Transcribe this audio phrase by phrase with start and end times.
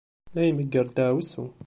[0.35, 1.45] La imegger ddaɛwessu.